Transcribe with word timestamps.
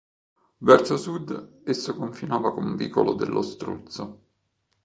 Verso 0.57 0.97
sud 0.97 1.61
esso 1.63 1.93
confinava 1.93 2.51
con 2.55 2.75
"vicolo 2.75 3.13
dello 3.13 3.43
struzzo". 3.43 4.21